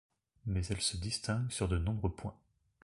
[0.47, 2.33] Mais elles se distinguent sur de nombreux points.